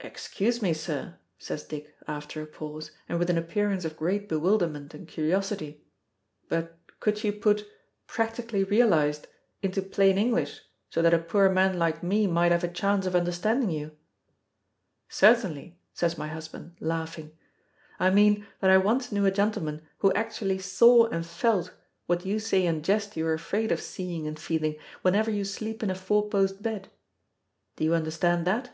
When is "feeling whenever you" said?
24.38-25.44